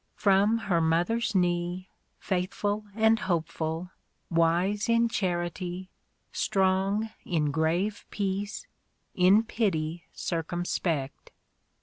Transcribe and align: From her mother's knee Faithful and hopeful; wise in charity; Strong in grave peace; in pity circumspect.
From 0.15 0.57
her 0.57 0.81
mother's 0.81 1.35
knee 1.35 1.87
Faithful 2.17 2.85
and 2.95 3.19
hopeful; 3.19 3.91
wise 4.31 4.89
in 4.89 5.07
charity; 5.09 5.91
Strong 6.31 7.11
in 7.23 7.51
grave 7.51 8.03
peace; 8.09 8.65
in 9.13 9.43
pity 9.43 10.05
circumspect. 10.11 11.29